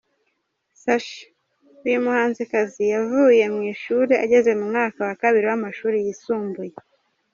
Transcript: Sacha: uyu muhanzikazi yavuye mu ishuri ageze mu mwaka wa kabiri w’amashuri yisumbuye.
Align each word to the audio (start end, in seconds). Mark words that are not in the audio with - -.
Sacha: 0.81 1.21
uyu 1.85 1.99
muhanzikazi 2.05 2.81
yavuye 2.93 3.43
mu 3.55 3.61
ishuri 3.73 4.13
ageze 4.23 4.51
mu 4.59 4.65
mwaka 4.71 4.99
wa 5.07 5.15
kabiri 5.21 5.45
w’amashuri 5.49 5.97
yisumbuye. 6.05 6.75